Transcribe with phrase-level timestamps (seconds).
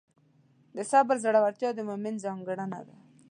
[0.75, 2.95] د صبر زړورتیا د مؤمن ځانګړنه ده.